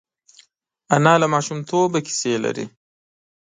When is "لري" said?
2.45-2.65